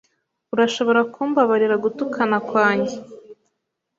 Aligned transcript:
Urashobora 0.53 1.01
kumbabarira 1.13 1.75
gutukana 1.83 2.37
kwanjye 2.49 2.95